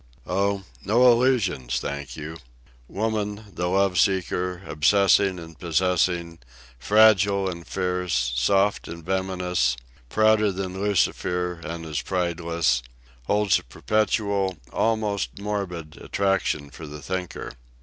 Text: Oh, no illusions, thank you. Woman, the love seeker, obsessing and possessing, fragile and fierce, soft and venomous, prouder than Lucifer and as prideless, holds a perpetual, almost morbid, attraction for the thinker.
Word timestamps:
Oh, 0.25 0.63
no 0.83 1.11
illusions, 1.11 1.79
thank 1.79 2.17
you. 2.17 2.37
Woman, 2.87 3.45
the 3.53 3.67
love 3.67 3.99
seeker, 3.99 4.63
obsessing 4.65 5.37
and 5.37 5.59
possessing, 5.59 6.39
fragile 6.79 7.47
and 7.47 7.67
fierce, 7.67 8.33
soft 8.35 8.87
and 8.87 9.05
venomous, 9.05 9.77
prouder 10.09 10.51
than 10.51 10.81
Lucifer 10.81 11.61
and 11.63 11.85
as 11.85 12.01
prideless, 12.01 12.81
holds 13.27 13.59
a 13.59 13.63
perpetual, 13.63 14.57
almost 14.73 15.37
morbid, 15.37 15.95
attraction 16.01 16.71
for 16.71 16.87
the 16.87 16.99
thinker. 17.03 17.51